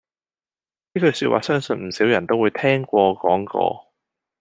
[0.93, 3.91] 呢句說話相信唔少人都會聽過講過